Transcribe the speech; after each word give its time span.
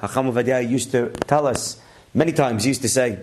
Hacham 0.00 0.32
Ovadia 0.32 0.68
used 0.68 0.90
to 0.92 1.10
tell 1.26 1.46
us 1.46 1.78
many 2.14 2.32
times. 2.32 2.64
He 2.64 2.70
used 2.70 2.82
to 2.82 2.88
say, 2.88 3.18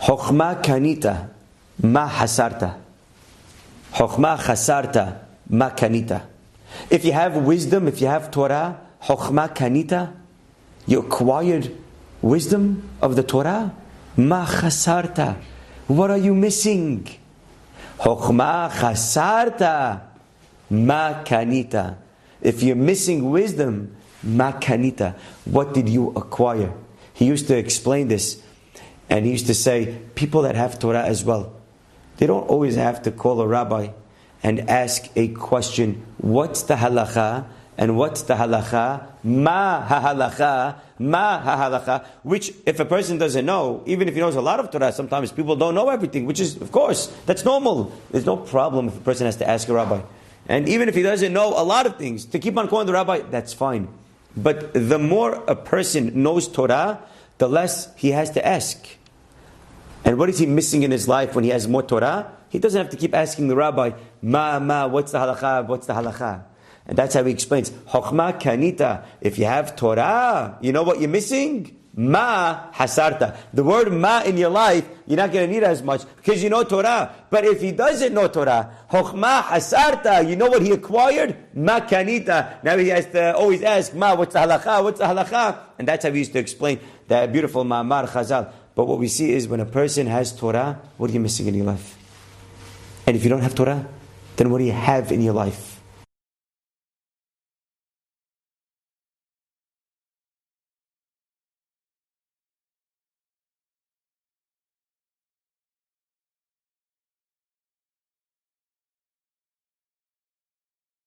"Chokhma 0.00 0.62
kanita, 0.62 1.28
ma 1.82 2.08
hasarta. 2.08 2.74
Chokhma 3.92 4.38
hasarta, 4.38 5.18
ma 5.48 5.70
kanita." 5.70 6.22
If 6.90 7.04
you 7.04 7.12
have 7.12 7.36
wisdom, 7.36 7.88
if 7.88 8.00
you 8.00 8.08
have 8.08 8.30
Torah, 8.30 8.80
chokhma 9.02 9.54
kanita, 9.54 10.12
you 10.86 11.00
acquired 11.00 11.72
wisdom 12.22 12.88
of 13.00 13.16
the 13.16 13.22
Torah. 13.22 13.72
Ma 14.16 14.46
chasarta. 14.46 15.36
What 15.86 16.10
are 16.10 16.18
you 16.18 16.34
missing? 16.34 17.06
Chokhma 17.98 18.70
chasarta. 18.70 20.00
Ma 20.70 21.22
kanita. 21.22 21.96
If 22.40 22.62
you're 22.62 22.76
missing 22.76 23.30
wisdom, 23.30 23.94
ma 24.22 24.52
kanita. 24.52 25.16
What 25.44 25.74
did 25.74 25.88
you 25.88 26.10
acquire? 26.16 26.72
He 27.14 27.24
used 27.24 27.48
to 27.48 27.56
explain 27.56 28.08
this, 28.08 28.42
and 29.08 29.24
he 29.24 29.32
used 29.32 29.46
to 29.46 29.54
say, 29.54 29.98
people 30.14 30.42
that 30.42 30.54
have 30.54 30.78
Torah 30.78 31.04
as 31.04 31.24
well, 31.24 31.52
they 32.18 32.26
don't 32.26 32.48
always 32.48 32.76
have 32.76 33.02
to 33.02 33.10
call 33.10 33.40
a 33.40 33.46
rabbi 33.46 33.88
and 34.42 34.68
ask 34.68 35.08
a 35.16 35.28
question, 35.28 36.04
what's 36.18 36.62
the 36.62 36.74
halacha? 36.74 37.46
And 37.78 37.98
what's 37.98 38.22
the 38.22 38.34
halacha? 38.34 39.06
Ma 39.22 39.82
ha 39.82 40.00
halacha, 40.00 40.80
ma 40.98 41.38
ha 41.38 41.56
halacha. 41.68 42.06
Which, 42.22 42.52
if 42.64 42.80
a 42.80 42.86
person 42.86 43.18
doesn't 43.18 43.44
know, 43.44 43.82
even 43.84 44.08
if 44.08 44.14
he 44.14 44.20
knows 44.20 44.34
a 44.34 44.40
lot 44.40 44.60
of 44.60 44.70
Torah, 44.70 44.92
sometimes 44.92 45.30
people 45.30 45.56
don't 45.56 45.74
know 45.74 45.90
everything, 45.90 46.24
which 46.24 46.40
is, 46.40 46.56
of 46.56 46.72
course, 46.72 47.08
that's 47.26 47.44
normal. 47.44 47.92
There's 48.10 48.24
no 48.24 48.38
problem 48.38 48.88
if 48.88 48.96
a 48.96 49.00
person 49.00 49.26
has 49.26 49.36
to 49.36 49.48
ask 49.48 49.68
a 49.68 49.74
rabbi. 49.74 50.00
And 50.48 50.68
even 50.70 50.88
if 50.88 50.94
he 50.94 51.02
doesn't 51.02 51.32
know 51.34 51.48
a 51.48 51.64
lot 51.64 51.84
of 51.84 51.98
things, 51.98 52.24
to 52.26 52.38
keep 52.38 52.56
on 52.56 52.68
calling 52.68 52.86
the 52.86 52.94
rabbi, 52.94 53.18
that's 53.18 53.52
fine. 53.52 53.88
But 54.36 54.74
the 54.74 54.98
more 54.98 55.42
a 55.48 55.56
person 55.56 56.22
knows 56.22 56.46
Torah, 56.46 57.00
the 57.38 57.48
less 57.48 57.94
he 57.96 58.10
has 58.10 58.30
to 58.32 58.46
ask. 58.46 58.86
And 60.04 60.18
what 60.18 60.28
is 60.28 60.38
he 60.38 60.46
missing 60.46 60.82
in 60.82 60.90
his 60.90 61.08
life 61.08 61.34
when 61.34 61.44
he 61.44 61.50
has 61.50 61.66
more 61.66 61.82
Torah? 61.82 62.32
He 62.48 62.58
doesn't 62.58 62.78
have 62.78 62.90
to 62.90 62.96
keep 62.96 63.14
asking 63.14 63.48
the 63.48 63.56
rabbi, 63.56 63.90
ma, 64.22 64.58
ma, 64.58 64.86
what's 64.86 65.12
the 65.12 65.18
halacha, 65.18 65.66
what's 65.66 65.86
the 65.86 65.94
halacha? 65.94 66.44
And 66.86 66.96
that's 66.96 67.14
how 67.14 67.24
he 67.24 67.32
explains, 67.32 67.70
Chokhmah 67.70 68.40
kanita, 68.40 69.04
if 69.20 69.38
you 69.38 69.46
have 69.46 69.74
Torah, 69.74 70.58
you 70.60 70.72
know 70.72 70.84
what 70.84 71.00
you're 71.00 71.08
missing? 71.10 71.75
Ma 71.98 72.70
hasarta. 72.72 73.36
The 73.54 73.64
word 73.64 73.90
ma 73.90 74.20
in 74.20 74.36
your 74.36 74.50
life, 74.50 74.86
you're 75.06 75.16
not 75.16 75.32
going 75.32 75.48
to 75.48 75.52
need 75.52 75.64
as 75.64 75.82
much 75.82 76.02
because 76.16 76.42
you 76.42 76.50
know 76.50 76.62
Torah. 76.62 77.10
But 77.30 77.46
if 77.46 77.62
he 77.62 77.72
doesn't 77.72 78.12
know 78.12 78.28
Torah, 78.28 78.70
Chokhmah 78.90 79.44
hasarta, 79.44 80.28
you 80.28 80.36
know 80.36 80.46
what 80.46 80.60
he 80.60 80.72
acquired? 80.72 81.34
Ma 81.54 81.80
kanita. 81.80 82.62
Now 82.62 82.76
he 82.76 82.88
has 82.88 83.06
to 83.06 83.34
always 83.34 83.62
ask, 83.62 83.94
ma, 83.94 84.14
what's 84.14 84.34
the 84.34 84.40
halacha, 84.40 84.84
what's 84.84 84.98
the 84.98 85.06
halacha? 85.06 85.58
And 85.78 85.88
that's 85.88 86.04
how 86.04 86.12
he 86.12 86.18
used 86.18 86.34
to 86.34 86.38
explain 86.38 86.80
that 87.08 87.32
beautiful 87.32 87.64
ma'amar 87.64 88.06
chazal. 88.08 88.52
But 88.74 88.84
what 88.84 88.98
we 88.98 89.08
see 89.08 89.32
is 89.32 89.48
when 89.48 89.60
a 89.60 89.66
person 89.66 90.06
has 90.06 90.36
Torah, 90.36 90.78
what 90.98 91.08
are 91.08 91.14
you 91.14 91.20
missing 91.20 91.46
in 91.46 91.54
your 91.54 91.64
life? 91.64 91.96
And 93.06 93.16
if 93.16 93.24
you 93.24 93.30
don't 93.30 93.40
have 93.40 93.54
Torah, 93.54 93.88
then 94.36 94.50
what 94.50 94.58
do 94.58 94.64
you 94.64 94.72
have 94.72 95.12
in 95.12 95.22
your 95.22 95.32
life? 95.32 95.75